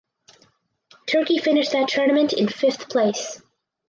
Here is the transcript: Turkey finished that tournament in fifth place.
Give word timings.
Turkey 1.05 1.37
finished 1.37 1.73
that 1.73 1.87
tournament 1.87 2.33
in 2.33 2.47
fifth 2.49 2.89
place. 2.89 3.39